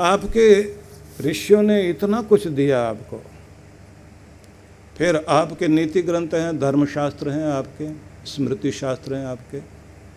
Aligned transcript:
आपके 0.00 0.60
ऋषियों 1.22 1.62
ने 1.62 1.88
इतना 1.88 2.22
कुछ 2.22 2.46
दिया 2.48 2.80
आपको। 2.82 3.22
फिर 4.98 5.16
आपके 5.16 5.68
नीति 5.68 6.02
ग्रंथ 6.02 6.34
हैं, 6.34 6.58
धर्मशास्त्र 6.58 7.30
हैं 7.30 7.44
आपके 7.44 7.92
स्मृति 8.26 8.70
शास्त्र 8.70 9.14
हैं 9.14 9.26
आपके। 9.26 9.60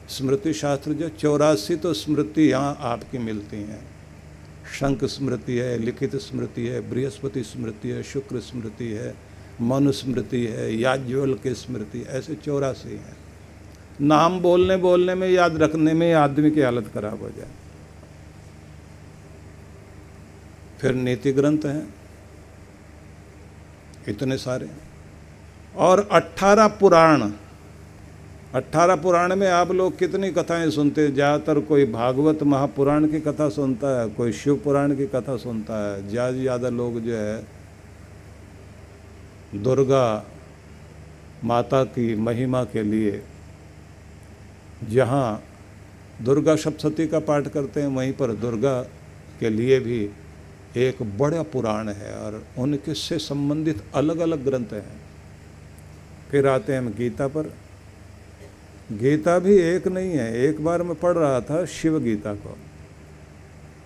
स्मृति 0.10 0.54
शास्त्र 0.54 0.94
जो 0.94 1.10
चौरासी 1.10 1.76
तो 1.76 1.94
स्मृति 1.94 2.42
यहाँ 2.42 2.78
आपकी 2.82 3.18
मिलती 3.18 3.58
हैं। 3.58 3.82
शंख 4.80 5.04
स्मृति 5.06 5.58
है, 5.58 5.78
लिखित 5.78 6.16
स्मृति 6.16 6.68
है, 6.68 6.90
बृहस्पति 6.90 7.44
स्मृति 7.44 7.90
है, 7.90 8.04
शुक्र 8.04 8.40
स्मृति 8.40 8.88
है, 8.88 9.16
मनु 9.62 9.92
स्मृति 9.92 10.46
है, 10.46 10.76
याज्ञवल 10.76 11.34
की 11.34 11.54
स्मृति, 11.54 12.06
ऐसे 12.10 12.36
चौरासी 12.36 12.90
हैं। 12.90 13.18
नाम 14.02 14.40
बोलने 14.40 14.78
बोलने 14.78 15.16
में, 15.16 15.30
याद 15.30 15.58
रखने 15.58 15.94
में 15.94 16.14
आदमी 16.14 16.52
की 16.52 16.62
हालत 16.62 16.88
खराब 16.94 17.22
हो 17.22 17.30
जाए 17.30 17.63
फिर 20.84 20.96
नीति 20.96 21.32
ग्रंथ 21.32 21.66
हैं। 21.66 21.94
इतने 24.08 24.38
सारे। 24.38 24.68
और 25.76 26.08
अट्ठारह 26.12 26.68
पुराण 26.80 27.22
अट्ठारह 28.56 28.96
पुराण 28.96 29.36
में 29.36 29.48
आप 29.50 29.72
लोग 29.72 29.98
कितनी 29.98 30.30
कथाएँ 30.32 30.70
सुनते 30.72 31.02
हैं? 31.02 31.14
ज़्यादातर 31.14 31.60
कोई 31.62 31.86
भागवत 31.88 32.44
महापुराण 32.46 33.08
की 33.08 33.20
कथा 33.22 33.48
सुनता 33.50 34.00
है, 34.00 34.10
कोई 34.10 34.32
शिव 34.34 34.56
पुराण 34.64 34.96
की 34.96 35.06
कथा 35.08 35.38
सुनता 35.38 35.78
है। 35.80 36.10
ज़्यादा 36.10 36.38
ज़्यादा 36.38 36.70
लोग 36.72 37.00
जो 37.00 37.16
है, 37.16 37.44
दुर्गा 39.56 40.26
माता 41.44 41.84
की 41.86 42.16
महिमा 42.18 42.64
के 42.66 42.84
लिए 42.84 43.22
जहाँ 44.90 45.44
दुर्गा 46.22 46.56
सप्तती 46.58 47.08
का 47.08 47.20
पाठ 47.22 47.48
करते 47.48 47.82
हैं, 47.82 47.88
वहीं 47.88 48.14
पर 48.14 48.34
दुर्गा 48.36 48.82
के 49.40 49.50
लिए 49.50 49.80
भी 49.80 50.10
एक 50.78 51.18
बड़ा 51.18 51.42
पुराण 51.44 51.90
है 51.90 52.14
और 52.14 52.46
उनके 52.58 52.94
से 52.94 53.18
संबंधित 53.20 53.84
अलग 53.96 54.18
अलग 54.18 54.44
ग्रंथ 54.44 54.74
हैं। 54.74 55.02
फिर 56.32 56.48
आते 56.48 56.74
हैं 56.74 56.80
हम 56.80 56.94
गीता 56.94 57.28
पर। 57.28 57.54
गीता 58.92 59.40
भी 59.40 59.58
एक 59.58 59.88
नहीं 59.88 60.12
है, 60.12 60.34
एक 60.38 60.64
बार 60.64 60.84
मैं 60.84 60.96
पढ़ 60.96 61.14
रहा 61.14 61.42
था 61.42 61.66
शिव 61.66 62.00
गीता 62.00 62.34
को। 62.36 62.58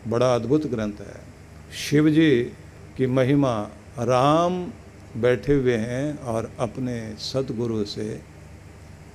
बड़ा 0.08 0.36
अद्भुत 0.36 0.68
ग्रंथ 0.68 0.94
है। 1.00 1.20
शिव 1.74 2.10
जी 2.10 2.42
की 2.98 3.08
महिमा 3.08 3.70
राम 4.00 4.72
बैठे 5.18 5.54
हुए 5.54 5.76
हैं 5.76 6.20
और 6.20 6.52
अपने 6.60 7.16
सदगुरु 7.20 7.86
से 7.86 8.22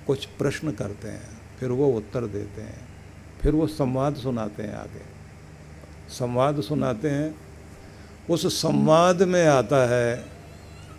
कुछ 0.07 0.27
प्रश्न 0.27 0.73
करते 0.73 1.09
हैं, 1.09 1.41
फिर 1.61 1.71
वो 1.71 1.89
उत्तर 1.93 2.27
देते 2.27 2.63
हैं, 2.63 2.89
फिर 3.41 3.53
वो 3.53 3.67
संवाद 3.67 4.17
सुनाते 4.17 4.63
हैं 4.63 4.75
आगे। 4.75 5.05
संवाद 6.09 6.61
सुनाते 6.61 7.11
हैं 7.11 7.35
उस 8.31 8.63
संवाद 8.63 9.23
में 9.23 9.47
आता 9.47 9.89
है 9.89 10.25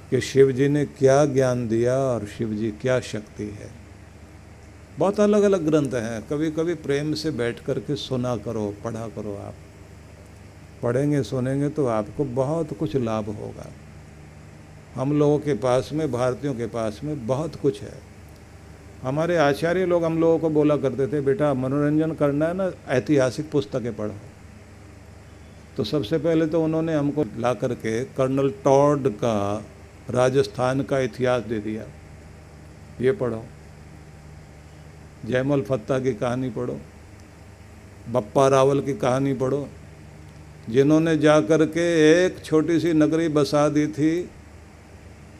कि 0.09 0.21
शिव 0.21 0.51
जी 0.51 0.67
ने 0.67 0.85
क्या 0.85 1.25
ज्ञान 1.25 1.67
दिया 1.67 1.97
और 1.97 2.25
शिव 2.25 2.53
जी 2.53 2.71
क्या 2.71 2.99
शक्ति 2.99 3.43
है। 3.43 3.71
बहुत 4.99 5.19
अलग 5.19 5.41
अलग 5.41 5.65
ग्रंथ 5.65 5.93
हैं। 5.93 6.27
कभी 6.27 6.51
कभी 6.51 6.73
प्रेम 6.73 7.13
से 7.13 7.31
बैठ 7.31 7.59
कर 7.59 7.79
के 7.79 7.95
सुना 7.95 8.37
करो, 8.37 8.75
पढ़ा 8.83 9.07
करो 9.07 9.35
आप। 9.35 9.53
पढ़ेंगे, 10.83 11.23
सुनेंगे 11.23 11.69
तो 11.69 11.85
आपको 11.85 12.25
बहुत 12.25 12.77
कुछ 12.77 12.95
लाभ 12.95 13.25
होगा। 13.25 13.69
हम 14.95 15.19
लोगों 15.19 15.39
के 15.39 15.53
पास 15.53 15.89
में, 15.93 16.11
भारतीयों 16.11 16.53
के 16.53 16.65
पास 16.65 17.01
में 17.03 17.27
बहुत 17.27 17.55
कुछ 17.55 17.81
है। 17.81 17.93
हमारे 19.03 19.37
आचार्य 19.37 19.85
लोग 19.85 20.03
हम 20.03 20.19
लोगों 20.19 20.39
को 20.39 20.49
बोला 20.49 20.77
करते 20.77 21.07
थे, 21.07 21.21
बेटा, 21.21 21.53
मनोरंजन 21.53 22.11
करना 22.11 22.45
है 22.45 22.53
ना, 22.53 22.71
ऐतिहासिक 22.87 23.51
पुस्तकें 23.51 23.95
पढ़ो। 23.95 24.15
तो 25.77 25.83
सबसे 25.83 26.17
पहले 26.17 26.45
तो 26.45 26.63
उन्होंने 26.63 26.93
हमको 26.93 27.23
ला 27.37 27.53
करके 27.53 28.03
कर्नल 28.03 28.49
टॉड 28.63 29.07
का 29.09 29.65
राजस्थान 30.09 30.81
का 30.81 30.99
इतिहास 30.99 31.43
दे 31.43 31.59
दिया। 31.59 31.83
ये 33.01 33.11
पढ़ो। 33.11 33.43
जयमल 35.25 35.61
फत्ता 35.61 35.99
की 35.99 36.13
कहानी 36.13 36.49
पढ़ो। 36.49 36.79
बप्पा 38.11 38.47
रावल 38.47 38.81
की 38.81 38.93
कहानी 38.93 39.33
पढ़ो। 39.33 39.67
जिन्होंने 40.69 41.17
जा 41.17 41.39
कर 41.41 41.65
के 41.65 41.87
एक 42.25 42.43
छोटी 42.45 42.79
सी 42.79 42.93
नगरी 42.93 43.27
बसा 43.27 43.67
दी 43.69 43.87
थी 43.87 44.29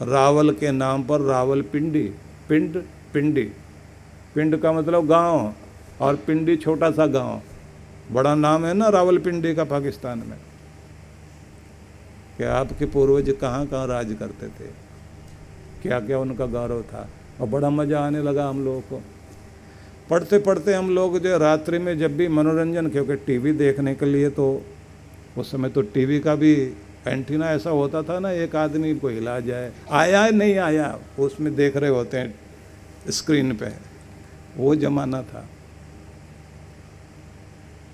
रावल 0.02 0.52
के 0.52 0.72
नाम 0.72 1.04
पर, 1.04 1.22
रावल 1.22 1.62
पिंडी। 1.62 2.04
पिंड 2.50 2.84
पिंडी। 3.14 3.44
पिंड 4.36 4.58
का 4.58 4.72
मतलब 4.72 5.08
गाँव 5.08 5.54
और 6.02 6.16
पिंडी 6.16 6.56
छोटा 6.58 6.92
सा 6.92 7.06
गाँव। 7.06 7.42
बड़ा 8.12 8.34
नाम 8.36 8.66
है 8.66 8.74
ना 8.74 8.90
रावलपिंडी 8.90 9.54
का 9.56 9.64
पाकिस्तान 9.66 10.20
में, 10.20 10.38
कि 12.38 12.44
आपके 12.46 12.86
पूर्वज 12.88 13.34
कहाँ 13.42 13.66
कहाँ 13.68 13.88
राज 13.88 14.16
करते 14.20 14.48
थे, 14.50 14.68
क्या 15.82 16.00
क्या 16.00 16.20
उनका 16.20 16.46
गौरव 16.48 16.82
था, 16.84 17.08
और 17.42 17.48
बड़ा 17.50 17.70
मज़ा 17.72 18.00
आने 18.00 18.22
लगा 18.22 18.48
हम 18.50 18.64
लोगों 18.66 18.82
को। 18.82 19.02
पढ़ते 20.10 20.38
पढ़ते 20.40 20.74
हम 20.74 20.90
लोग 20.90 21.18
जो 21.20 21.38
रात्रि 21.38 21.80
में 21.80 21.98
जब 22.00 22.16
भी 22.18 22.28
मनोरंजन, 22.30 22.90
क्योंकि 22.90 23.16
टीवी 23.26 23.52
देखने 23.54 23.96
के 23.96 24.06
लिए 24.06 24.30
तो 24.32 24.46
उस 25.38 25.52
समय 25.52 25.70
तो 25.70 25.82
टीवी 25.84 26.20
का 26.20 26.36
भी 26.36 26.54
एंटीना 27.08 27.52
ऐसा 27.52 27.70
होता 27.70 28.02
था 28.04 28.20
ना, 28.20 28.32
एक 28.34 28.56
आदमी 28.56 28.94
को 28.96 29.08
हिला 29.10 29.40
जाए, 29.42 29.72
आया 29.92 30.30
नहीं 30.32 30.58
आया, 30.60 30.98
उसमें 31.20 31.56
देख 31.56 31.78
रहे 31.78 31.90
होते 31.90 32.18
हैं 32.18 33.12
स्क्रीन 33.12 33.56
पे, 33.56 33.72
वो 34.58 34.76
जमाना 34.76 35.22
था। 35.24 35.48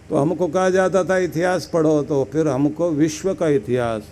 तो 0.10 0.16
हमको 0.16 0.48
कहा 0.48 0.70
जाता 0.70 1.04
था, 1.04 1.18
इतिहास 1.18 1.66
पढ़ो 1.74 2.02
तो 2.04 2.24
फिर 2.34 2.48
हमको 2.48 2.90
विश्व 2.92 3.34
का 3.34 3.48
इतिहास, 3.48 4.04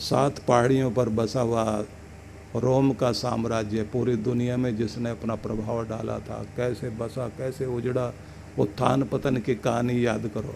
सात 0.00 0.38
पहाड़ियों 0.38 0.90
पर 0.90 1.08
बसा 1.08 1.40
हुआ 1.40 1.64
रोम 2.56 2.92
का 2.92 3.10
साम्राज्य, 3.12 3.82
पूरी 3.82 4.16
दुनिया 4.16 4.56
में 4.56 4.76
जिसने 4.76 5.10
अपना 5.10 5.34
प्रभाव 5.34 5.84
डाला 5.88 6.18
था, 6.18 6.42
कैसे 6.56 6.90
बसा, 6.90 7.28
कैसे 7.28 7.66
उजड़ा 7.66 8.12
उत्थान 8.58 9.02
पतन 9.02 9.36
की 9.36 9.54
कहानी 9.54 10.04
याद 10.06 10.30
करो। 10.34 10.54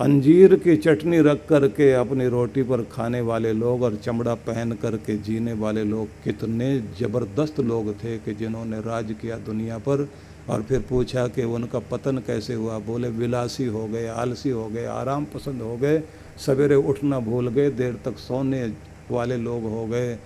अंजीर 0.00 0.54
की 0.54 0.76
चटनी 0.76 1.20
रख 1.20 1.46
कर 1.48 1.68
के 1.68 1.92
अपनी 1.92 2.26
रोटी 2.28 2.62
पर 2.62 2.82
खाने 2.82 3.20
वाले 3.20 3.52
लोग 3.52 3.82
और 3.82 3.94
चमड़ा 3.96 4.34
पहन 4.34 4.72
कर 4.72 4.96
के 4.96 5.16
जीने 5.16 5.52
वाले 5.52 5.84
लोग 5.84 6.08
कितने 6.24 6.80
ज़बरदस्त 7.00 7.60
लोग 7.60 7.92
थे 7.94 8.18
कि 8.18 8.34
जिन्होंने 8.34 8.80
राज 8.80 9.14
किया 9.22 9.38
दुनिया 9.38 9.78
पर 9.78 10.08
और 10.48 10.62
फिर 10.62 10.80
पूछा 10.80 11.26
कि 11.28 11.44
उनका 11.44 11.78
पतन 11.78 12.18
कैसे 12.18 12.54
हुआ। 12.54 12.78
बोले, 12.78 13.08
विलासी 13.08 13.66
हो 13.66 13.86
गए, 13.86 14.06
आलसी 14.06 14.50
हो 14.50 14.66
गए, 14.68 14.84
आराम 14.84 15.24
पसंद 15.24 15.62
हो 15.62 15.76
गए, 15.76 16.02
सवेरे 16.46 16.74
उठना 16.74 17.20
भूल 17.20 17.48
गए, 17.48 17.70
देर 17.70 17.96
तक 18.04 18.18
सोने 18.18 18.72
वाले 19.10 19.36
लोग 19.36 19.62
हो 19.62 19.86
गए 19.86 20.18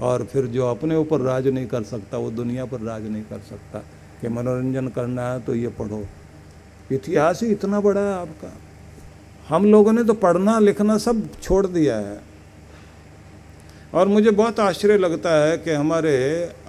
और 0.00 0.24
फिर 0.24 0.46
जो 0.46 0.66
अपने 0.66 0.96
ऊपर 0.96 1.20
राज 1.20 1.48
नहीं 1.48 1.66
कर 1.66 1.82
सकता, 1.82 2.18
वो 2.18 2.30
दुनिया 2.30 2.64
पर 2.64 2.80
राज 2.80 3.02
नहीं 3.02 3.22
कर 3.22 3.38
सकता। 3.38 3.84
कि 4.20 4.28
मनोरंजन 4.28 4.88
करना 4.88 5.32
है 5.32 5.40
तो 5.40 5.54
ये 5.54 5.68
पढ़ो। 5.68 6.04
इतिहास 6.92 7.42
ही 7.42 7.48
इतना 7.48 7.80
बड़ा 7.80 8.00
है 8.00 8.14
आपका। 8.14 8.52
हम 9.48 9.64
लोगों 9.64 9.92
ने 9.92 10.04
तो 10.04 10.14
पढ़ना 10.14 10.58
लिखना 10.58 10.96
सब 10.98 11.28
छोड़ 11.42 11.66
दिया 11.66 11.96
है। 11.96 12.20
और 13.94 14.08
मुझे 14.08 14.30
बहुत 14.30 14.60
आश्चर्य 14.60 14.96
लगता 14.98 15.30
है 15.44 15.58
कि 15.58 15.70
हमारे 15.70 16.14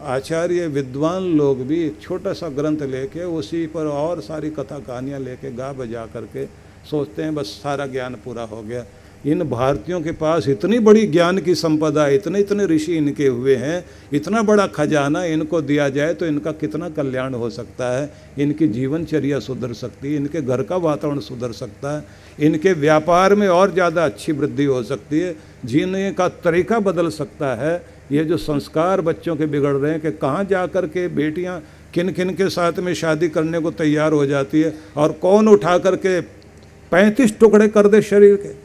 आचार्य 0.05 0.67
विद्वान 0.67 1.23
लोग 1.37 1.65
भी 1.67 1.79
एक 1.83 2.01
छोटा 2.01 2.33
सा 2.33 2.49
ग्रंथ 2.49 2.81
लेके 2.81 3.23
उसी 3.23 3.65
पर 3.67 3.85
और 3.85 4.21
सारी 4.21 4.49
कथा 4.49 4.79
कहानियाँ 4.79 5.19
लेके 5.19 5.51
गा 5.51 5.71
बजा 5.73 6.05
करके 6.05 6.45
सोचते 6.89 7.23
हैं, 7.23 7.35
बस 7.35 7.45
सारा 7.63 7.85
ज्ञान 7.87 8.15
पूरा 8.15 8.43
हो 8.43 8.61
गया। 8.61 8.85
इन 9.25 9.43
भारतीयों 9.43 9.99
के 10.01 10.11
पास 10.11 10.47
इतनी 10.47 10.79
बड़ी 10.79 11.05
ज्ञान 11.07 11.37
की 11.37 11.53
संपदा 11.55 12.07
इतने 12.09 12.39
इतने 12.39 12.65
ऋषि 12.65 12.95
इनके 12.97 13.27
हुए 13.27 13.55
हैं, 13.55 13.85
इतना 14.13 14.41
बड़ा 14.43 14.65
खजाना 14.67 15.23
इनको 15.25 15.61
दिया 15.61 15.87
जाए 15.89 16.13
तो 16.13 16.25
इनका 16.25 16.51
कितना 16.53 16.89
कल्याण 16.89 17.33
हो 17.33 17.49
सकता 17.49 17.91
है? 17.91 18.09
इनकी 18.37 18.67
जीवनचर्या 18.67 19.39
सुधर 19.39 19.73
सकती 19.73 20.07
है, 20.07 20.15
इनके 20.15 20.41
घर 20.41 20.63
का 20.63 20.77
वातावरण 20.77 21.19
सुधर 21.19 21.51
सकता 21.53 21.95
है, 21.95 22.03
इनके 22.39 22.73
व्यापार 22.75 23.35
में 23.35 23.47
और 23.47 23.73
ज़्यादा 23.73 24.05
अच्छी 24.05 24.31
वृद्धि 24.31 24.65
हो 24.65 24.81
सकती 24.83 25.19
है, 25.19 25.35
जीने 25.65 26.11
का 26.11 26.27
तरीका 26.27 26.79
बदल 26.81 27.09
सकता 27.11 27.53
है। 27.55 27.75
ये 28.11 28.23
जो 28.25 28.37
संस्कार 28.37 29.01
बच्चों 29.01 29.35
के 29.35 29.45
बिगड़ 29.45 29.73
रहे 29.73 29.91
हैं 29.91 30.01
कि 30.01 30.11
कहाँ 30.13 30.43
जा 30.43 30.65
कर 30.67 30.85
के 30.87 31.07
बेटियाँ 31.09 31.61
किन 31.93 32.11
किन 32.11 32.33
के 32.35 32.49
साथ 32.49 32.79
में 32.79 32.93
शादी 32.93 33.29
करने 33.29 33.59
को 33.59 33.71
तैयार 33.73 34.13
हो 34.13 34.25
जाती 34.25 34.61
है 34.61 34.73
और 34.97 35.11
कौन 35.21 35.47
उठा 35.47 35.77
करके 35.77 36.19
पैंतीस 36.91 37.37
टुकड़े 37.39 37.67
कर 37.67 37.87
दे 37.87 38.01
शरीर 38.03 38.35
के? 38.35 38.64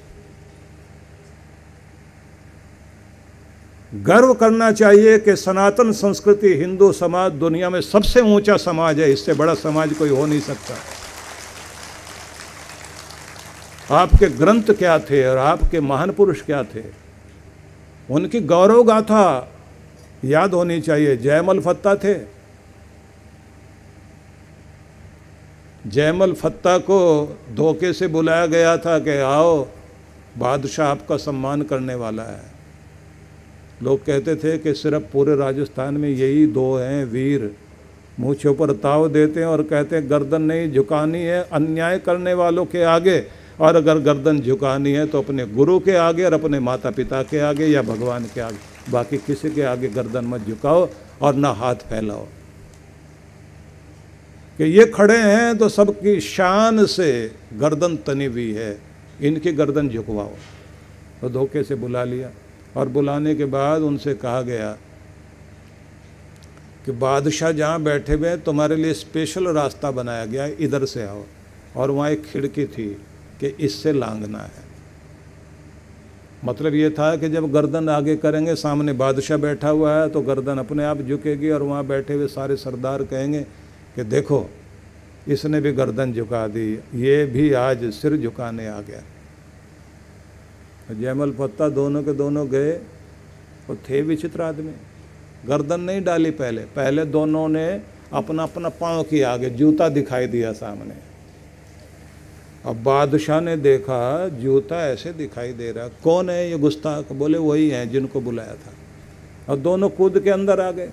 गर्व 3.95 4.35
करना 4.35 4.73
चाहिए 4.73 5.19
कि 5.19 5.37
सनातन 5.37 5.93
संस्कृति 5.93 6.55
हिंदू 6.55 6.93
समाज 6.93 7.33
दुनिया 7.33 7.71
में 7.71 7.81
सबसे 7.81 8.21
ऊँचा 8.21 8.57
समाज 8.57 9.01
है, 9.01 9.13
इससे 9.13 9.35
बड़ा 9.35 9.55
समाज 9.55 9.93
कोई 9.95 10.09
हो 10.09 10.27
नहीं 10.27 10.41
सकता। 10.41 10.75
आपके 13.97 14.29
ग्रंथ 14.29 14.63
क्या 14.63 14.99
थे 14.99 15.27
और 15.27 15.37
आपके 15.37 15.81
महान 15.81 16.11
पुरुष 16.11 16.43
क्या 16.43 16.63
थे? 16.65 16.83
उनकी 18.11 18.41
गौरव 18.41 18.83
गाथा 18.83 19.53
याद 20.25 20.55
होनी 20.55 20.81
चाहिए। 20.81 21.17
जयमल 21.17 21.61
फत्ता 21.61 21.97
थे। 21.97 22.15
जयमल 25.87 26.33
फत्ता 26.33 26.79
को 26.79 26.99
धोखे 27.55 27.93
से 27.93 28.07
बुलाया 28.09 28.47
गया 28.47 28.77
था 28.77 28.99
कि 28.99 29.19
आओ, 29.19 29.67
बादशाह 30.39 30.89
आपका 30.89 31.17
सम्मान 31.17 31.63
करने 31.63 31.95
वाला 31.95 32.23
है। 32.23 32.60
लोग 33.82 34.05
कहते 34.05 34.37
थे 34.37 34.59
कि 34.59 34.75
सिर्फ़ 34.75 35.03
पूरे 35.12 35.37
राजस्थान 35.37 35.94
में 35.94 36.09
यही 36.09 36.47
दो 36.47 36.77
हैं 36.77 37.05
वीर। 37.05 37.55
मूछों 38.21 38.55
पर 38.55 38.71
ताव 38.71 39.09
देते 39.09 39.41
हैं 39.41 39.47
और 39.47 39.62
कहते 39.62 39.97
हैं, 39.97 40.11
गर्दन 40.11 40.43
नहीं 40.43 40.73
झुकानी 40.73 41.19
है, 41.19 41.49
अन्याय 41.53 41.99
करने 41.99 42.35
वालों 42.35 42.65
के 42.65 42.82
आगे। 42.82 43.25
और 43.61 43.77
अगर 43.77 43.99
गर्दन 43.99 44.41
झुकानी 44.41 44.93
है 44.93 45.06
तो 45.06 45.23
अपने 45.23 45.47
गुरु 45.47 45.79
के 45.79 45.93
आगे 45.93 46.25
और 46.25 46.32
अपने 46.32 46.61
माता 46.61 46.91
पिता 46.91 47.23
के 47.23 47.38
आगे 47.38 47.67
या 47.67 47.82
भगवान 47.82 48.25
के 48.25 48.41
आगे। 48.41 48.93
बाकी 48.93 49.17
किसी 49.17 49.50
के 49.50 49.62
आगे 49.62 49.88
गर्दन 49.88 50.25
मत 50.25 50.41
झुकाओ 50.41 50.88
और 51.23 51.35
ना 51.35 51.49
हाथ 51.49 51.75
फैलाओ। 51.75 52.27
कि 54.59 54.65
ये 54.65 54.87
खड़े 54.87 55.17
हैं 55.17 55.59
तो 55.59 55.69
सबकी 55.69 56.21
शान 56.21 56.87
से 56.87 57.32
गर्दन 57.55 57.97
तनी 57.97 58.25
हुई 58.25 58.53
है। 58.53 58.79
इनकी 59.23 59.53
गर्दन 59.53 59.88
झुकवाओ। 59.88 60.32
तो 61.21 61.29
धोखे 61.29 61.62
से 61.62 61.75
बुला 61.75 62.05
लिया। 62.05 62.31
और 62.76 62.88
बुलाने 62.88 63.34
के 63.34 63.44
बाद 63.46 63.82
उनसे 63.82 64.14
कहा 64.14 64.40
गया 64.43 64.70
कि 66.87 66.93
बादशाह 66.94 67.52
जहाँ 67.52 67.82
बैठे 67.82 68.14
हुए 68.14 68.37
तुम्हारे 68.37 68.76
लिए 68.76 68.93
स्पेशल 68.94 69.49
रास्ता 69.49 69.90
बनाया 69.90 70.25
गया 70.26 70.44
है, 70.44 70.52
इधर 70.55 70.84
से 70.84 71.02
आओ। 71.02 71.25
और 71.76 71.90
वहाँ 71.90 72.11
एक 72.11 72.25
खिड़की 72.25 72.64
थी 72.67 72.88
कि 73.40 73.46
इससे 73.61 73.93
लांगना 73.93 74.38
है। 74.38 74.69
मतलब 76.44 76.75
ये 76.75 76.90
था 76.90 77.14
कि 77.17 77.28
जब 77.28 77.50
गर्दन 77.52 77.88
आगे 77.88 78.17
करेंगे, 78.17 78.55
सामने 78.56 78.93
बादशाह 78.94 79.38
बैठा 79.38 79.69
हुआ 79.69 79.94
है 79.94 80.08
तो 80.08 80.20
गर्दन 80.22 80.58
अपने 80.58 80.84
आप 80.84 81.00
झुकेगी 81.00 81.50
और 81.50 81.62
वहाँ 81.62 81.87
बैठे 81.87 82.14
हुए 82.14 82.26
सारे 82.28 82.56
सरदार 82.56 83.02
कहेंगे 83.05 83.40
कि 83.96 84.05
देखो, 84.05 84.49
इसने 85.28 85.61
भी 85.61 85.72
गर्दन 85.72 86.12
झुका 86.12 86.46
दी, 86.49 86.72
ये 86.94 87.25
भी 87.26 87.52
आज 87.55 87.84
सिर 87.93 88.17
झुकाने 88.17 88.67
आ 88.69 88.81
गया। 88.81 89.02
जयमल 90.95 91.31
पत्ता 91.31 91.69
दोनों 91.69 92.03
के 92.03 92.13
दोनों 92.13 92.51
गए 92.51 92.73
और 93.71 93.77
थे 93.77 94.03
विचित्र 94.03 94.43
आदमी। 94.43 94.73
गर्दन 95.47 95.81
नहीं 95.81 96.05
डाली 96.05 96.31
पहले। 96.31 96.61
पहले 96.61 97.05
दोनों 97.05 97.49
ने 97.49 97.83
अपना 98.13 98.43
अपना 98.43 98.69
पाँव 98.69 99.03
किया 99.03 99.33
आगे 99.33 99.51
जूता 99.51 99.89
दिखाई 99.89 100.27
दिया 100.27 100.53
सामने। 100.53 100.95
अब 102.67 102.83
बादशाह 102.83 103.41
ने 103.41 103.57
देखा, 103.57 104.29
जूता 104.29 104.89
ऐसे 104.89 105.13
दिखाई 105.13 105.53
दे 105.53 105.73
रहा 105.73 105.89
कौन 105.89 106.31
है 106.31 106.51
ये 106.51 106.59
गुस्ताख? 106.59 107.13
बोले, 107.13 107.39
वही 107.39 107.71
है 107.71 107.87
जिनको 107.87 108.21
बुलाया 108.21 108.55
था। 108.55 108.73
और 109.49 109.57
दोनों 109.57 109.89
कूद 109.89 110.21
के 110.21 110.31
अंदर 110.31 110.61
आ 110.61 110.71
गए। 110.71 110.91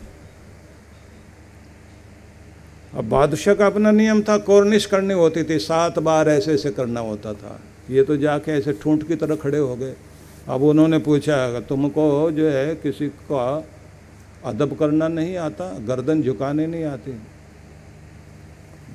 अब 2.93 3.09
बादशाह 3.09 3.53
का 3.53 3.65
अपना 3.65 3.91
नियम 3.91 4.21
था, 4.21 4.37
कॉर्निश 4.37 4.85
करनी 4.85 5.13
होती 5.13 5.43
थी। 5.43 5.59
सात 5.59 5.99
बार 5.99 6.29
ऐसे 6.29 6.53
ऐसे 6.53 6.71
करना 6.71 6.99
होता 6.99 7.33
था। 7.33 7.59
ये 7.89 8.03
तो 8.03 8.17
जाके 8.17 8.51
ऐसे 8.51 8.73
ठूंठ 8.73 9.07
की 9.07 9.15
तरह 9.15 9.35
खड़े 9.35 9.57
हो 9.57 9.75
गए। 9.75 9.95
अब 10.47 10.63
उन्होंने 10.63 10.97
पूछा, 10.97 11.59
तुमको 11.59 12.31
जो 12.31 12.49
है 12.49 12.75
किसी 12.75 13.07
का 13.07 13.67
अदब 14.45 14.77
करना 14.77 15.07
नहीं 15.07 15.35
आता, 15.37 15.79
गर्दन 15.79 16.21
झुकाने 16.21 16.67
नहीं 16.67 16.83
आती? 16.83 17.11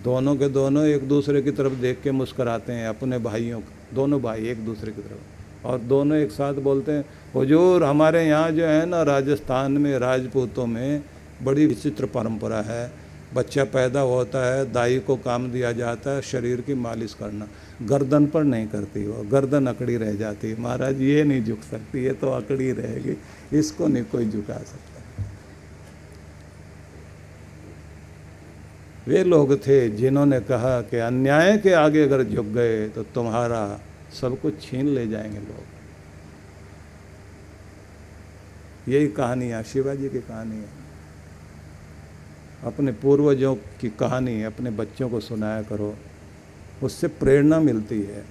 दोनों 0.04 0.36
के 0.36 0.48
दोनों 0.48 0.84
एक 0.84 1.08
दूसरे 1.08 1.42
की 1.42 1.50
तरफ़ 1.50 1.72
देख 1.72 2.00
के 2.02 2.10
मुस्कराते 2.10 2.72
हैं, 2.72 2.88
अपने 2.88 3.18
भाइयों 3.18 3.60
दोनों 3.94 4.22
भाई 4.22 4.48
एक 4.48 4.64
दूसरे 4.64 4.92
की 4.92 5.02
तरफ़। 5.02 5.66
और 5.66 5.78
दोनों 5.78 6.18
एक 6.18 6.30
साथ 6.30 6.54
बोलते 6.54 6.92
हैं, 6.92 7.04
हजूर, 7.36 7.84
हमारे 7.84 8.24
यहाँ 8.26 8.50
जो 8.50 8.64
है 8.66 8.86
ना, 8.86 9.02
राजस्थान 9.02 9.72
में, 9.72 9.98
राजपूतों 9.98 10.66
में 10.66 11.02
बड़ी 11.42 11.66
विचित्र 11.66 12.06
परंपरा 12.06 12.60
है। 12.60 13.01
बच्चा 13.34 13.64
पैदा 13.64 14.00
होता 14.00 14.44
है, 14.46 14.72
दाई 14.72 14.98
को 14.98 15.16
काम 15.16 15.50
दिया 15.52 15.72
जाता 15.72 16.10
है, 16.10 16.22
शरीर 16.22 16.60
की 16.60 16.74
मालिश 16.74 17.14
करना। 17.14 17.48
गर्दन 17.82 18.26
पर 18.26 18.44
नहीं 18.44 18.66
करती 18.68 19.06
वो, 19.06 19.22
गर्दन 19.22 19.66
अकड़ी 19.66 19.96
रह 19.96 20.12
जाती 20.12 20.50
है। 20.50 20.60
महाराज, 20.60 21.00
ये 21.00 21.24
नहीं 21.24 21.44
झुक 21.44 21.60
सकती, 21.60 22.04
ये 22.04 22.12
तो 22.12 22.30
अकड़ी 22.30 22.72
रहेगी, 22.72 23.16
इसको 23.58 23.86
नहीं 23.86 24.04
कोई 24.04 24.28
झुका 24.30 24.58
सकता। 24.58 25.24
वे 29.08 29.24
लोग 29.24 29.56
थे 29.58 29.88
जिन्होंने 29.90 30.40
कहा 30.40 30.80
कि 30.80 30.96
अन्याय 30.96 31.56
के 31.58 31.72
आगे 31.72 32.02
अगर 32.02 32.22
झुक 32.24 32.46
गए 32.46 32.88
तो 32.88 33.02
तुम्हारा 33.02 33.80
सब 34.20 34.40
कुछ 34.40 34.60
छीन 34.62 34.86
ले 34.86 35.06
जाएँगे 35.08 35.38
लोग। 35.38 35.70
यही 38.88 39.08
कहानी 39.08 39.48
है, 39.48 39.62
शिवाजी 39.64 40.08
की 40.08 40.18
कहानी 40.18 40.56
है। 40.56 40.81
अपने 42.62 42.92
पूर्वजों 42.92 43.54
की 43.80 43.88
कहानी, 43.90 44.42
अपने 44.42 44.70
बच्चों 44.72 45.08
को 45.08 45.20
सुनाया 45.20 45.62
करो, 45.62 45.94
उससे 46.82 47.08
प्रेरणा 47.08 47.58
मिलती 47.60 48.00
है। 48.02 48.24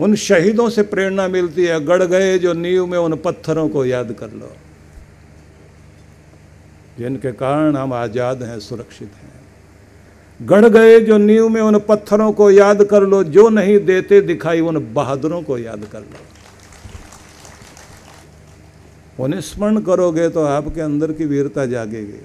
उन 0.00 0.14
शहीदों 0.16 0.68
से 0.70 0.82
प्रेरणा 0.84 1.26
मिलती 1.28 1.64
है 1.64 1.84
गढ़ 1.84 2.02
गए 2.04 2.38
जो 2.38 2.52
नींव 2.54 2.86
में 2.86 2.98
उन 2.98 3.16
पत्थरों 3.16 3.68
को 3.68 3.84
याद 3.84 4.12
कर 4.12 4.30
लो, 4.32 4.50
जिनके 6.98 7.32
कारण 7.34 7.76
हम 7.76 7.92
आज़ाद 7.92 8.42
हैं, 8.42 8.58
सुरक्षित 8.60 9.10
हैं। 9.14 9.34
गढ़ 10.40 10.66
गए 10.66 11.00
जो 11.00 11.16
नींव 11.18 11.48
में 11.48 11.60
उन 11.60 11.78
पत्थरों 11.78 12.32
को 12.32 12.50
याद 12.50 12.82
कर 12.84 13.02
लो, 13.02 13.22
जो 13.24 13.48
नहीं 13.48 13.78
देते 13.84 14.20
दिखाई 14.20 14.60
उन 14.60 14.78
बहादुरों 14.94 15.42
को 15.42 15.58
याद 15.58 15.84
कर 15.92 16.00
लो। 16.00 16.24
उन्हें 19.18 19.40
स्मरण 19.40 19.80
करोगे 19.80 20.28
तो 20.28 20.44
आपके 20.44 20.80
अंदर 20.80 21.12
की 21.12 21.24
वीरता 21.24 21.66
जागेगी। 21.66 22.20